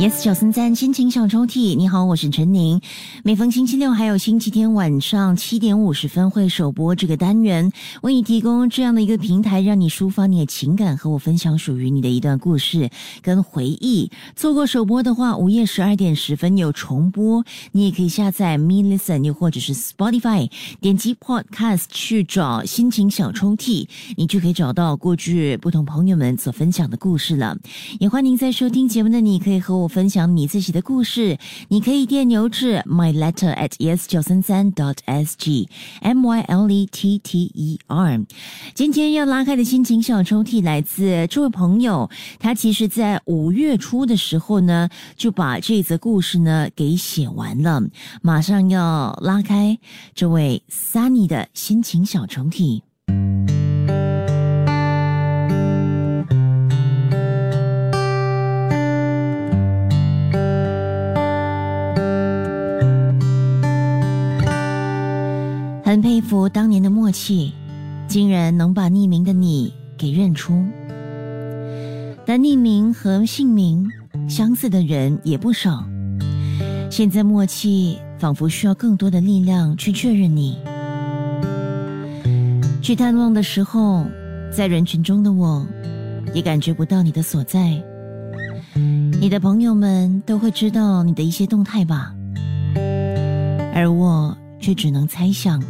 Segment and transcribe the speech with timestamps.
[0.00, 2.80] Yes，小森赞心情小抽屉，你好，我是陈宁。
[3.22, 12.88] 每逢星期六还有星期天晚上七点五十分会首播这个单元，为你提供这样的一个平台，让你抒发你的情感，和我分享属于你的一段故事
[13.20, 14.10] 跟回忆。
[14.34, 23.86] 错过首播的话，午夜十二点十分有重播，你也可以下载 Me Listen，又或者是 Spotify，点击 Podcast 去找心情小抽屉，
[24.16, 27.54] 你就可以找到过去不同朋友们所分享的故事了。
[27.98, 29.89] 也欢迎在收听节目的你，可以和我。
[29.90, 31.36] 分享你自己的故事，
[31.68, 35.68] 你可以电邮至 my letter at yes 九三三 dot s g
[36.00, 38.24] m y l e t t e r。
[38.72, 42.08] 今天要拉开的心情小抽屉来自这位朋友，
[42.38, 47.82] 他其实在五月初的时候呢，就把这则故事呢给写完了，
[48.22, 49.76] 马上要拉开
[50.14, 52.82] 这位 Sunny 的心情小抽屉。
[65.90, 67.52] 很佩服当年的默契，
[68.06, 70.64] 竟然能把匿名的你给认出。
[72.24, 73.90] 但匿名和姓名
[74.28, 75.84] 相似的人也不少。
[76.88, 80.56] 现在默契仿佛需要更多的力量去确认你。
[82.80, 84.06] 去探望的时候，
[84.52, 85.66] 在人群中的我，
[86.32, 87.82] 也感觉不到你的所在。
[89.20, 92.14] 你的朋友们都会知道你的一些动态吧，
[93.74, 95.60] 而我却只能猜想。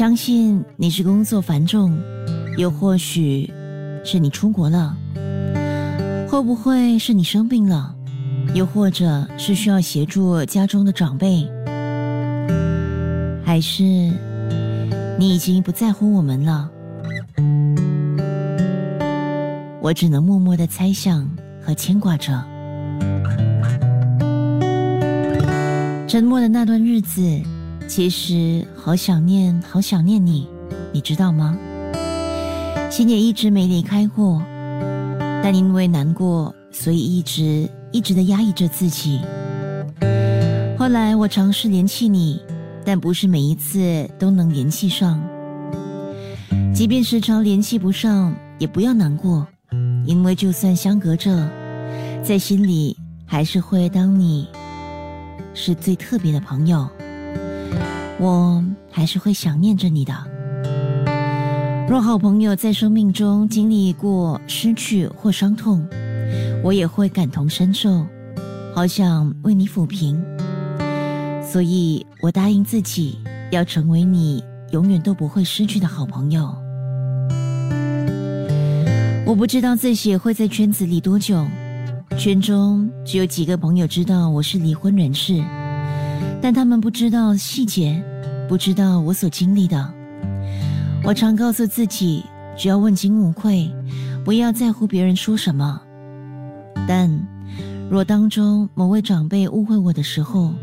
[0.00, 1.94] 相信你是工作繁重，
[2.56, 3.52] 又或许
[4.02, 4.96] 是你出国了，
[6.26, 7.94] 会不会是你生病了，
[8.54, 11.46] 又或者是需要协助家中的长辈，
[13.44, 16.70] 还是你已经不在乎我们了？
[19.82, 21.30] 我只能默默的猜想
[21.62, 22.42] 和牵挂着。
[26.08, 27.20] 沉默的那段日子。
[27.90, 30.46] 其实好想念，好想念你，
[30.92, 31.58] 你知道吗？
[32.88, 34.40] 心也一直没离开过，
[35.42, 39.20] 但因为难过，所以一直一直的压抑着自己。
[40.78, 42.40] 后来我尝试联系你，
[42.84, 45.20] 但不是每一次都能联系上。
[46.72, 49.44] 即便时常联系不上，也不要难过，
[50.06, 51.50] 因为就算相隔着，
[52.22, 54.46] 在心里还是会当你
[55.54, 56.88] 是最特别的朋友。
[58.20, 60.12] 我还是会想念着你的。
[61.88, 65.84] 若好朋友在生命中经历过失去或伤痛，
[66.62, 68.06] 我也会感同身受，
[68.74, 70.22] 好想为你抚平。
[71.42, 73.18] 所以我答应自己，
[73.50, 76.54] 要成为你永远都不会失去的好朋友。
[79.26, 81.44] 我不知道自己会在圈子里多久，
[82.18, 85.42] 圈中只有几个朋友知道我是离婚人士。
[86.42, 88.02] 但他们不知道细节，
[88.48, 89.92] 不知道我所经历的。
[91.04, 92.24] 我常告诉自己，
[92.56, 93.70] 只要问心无愧，
[94.24, 95.80] 不要在乎别人说什么。
[96.88, 97.10] 但
[97.90, 100.54] 若当中某位长辈误会我的时候，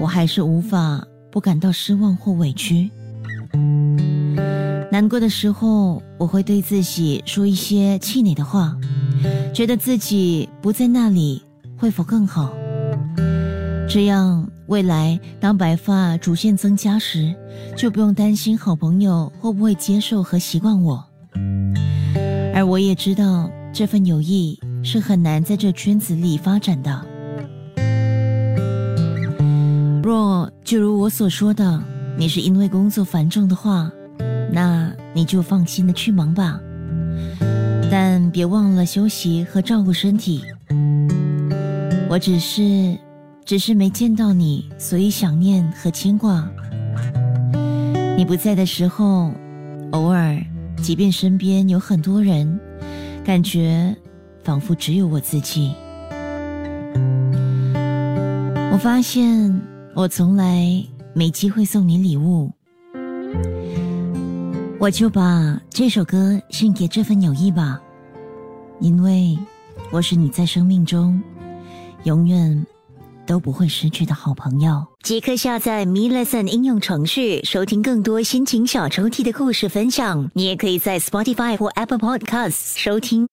[0.00, 2.90] 我还是无法不感到失望或委屈。
[4.92, 8.76] 难过的时候，我会对自己说一些气馁的话，
[9.52, 11.42] 觉得自己不在那里
[11.76, 12.52] 会否更好？
[13.88, 14.48] 这样。
[14.70, 17.34] 未来当白发逐渐增加时，
[17.76, 21.04] 就不用担心好朋友会不会接受和习惯我。
[22.54, 27.04] 而我也知道这份友谊是很难在这圈子里发展的。
[30.04, 31.82] 若就如我所说的，
[32.16, 33.90] 你是因为工作繁重的话，
[34.52, 36.60] 那你就放心的去忙吧，
[37.90, 40.44] 但别忘了休息和照顾身体。
[42.08, 42.96] 我只是。
[43.44, 46.48] 只是没见到你，所以想念和牵挂。
[48.16, 49.32] 你不在的时候，
[49.92, 50.38] 偶尔，
[50.82, 52.60] 即便身边有很多人，
[53.24, 53.96] 感觉
[54.44, 55.72] 仿佛只有我自己。
[58.72, 59.60] 我发现
[59.94, 60.64] 我从来
[61.12, 62.52] 没机会送你礼物，
[64.78, 67.80] 我就把这首歌献给这份友谊吧，
[68.80, 69.36] 因为
[69.90, 71.20] 我是你在生命中
[72.04, 72.64] 永远。
[73.30, 74.84] 都不会失去的好朋友。
[75.04, 80.28] 即刻下载 Me Lesson 应用程序，收听更多心情小抽屉的故事分享。
[80.34, 83.28] 你也可以在 Spotify 或 Apple Podcasts 收听。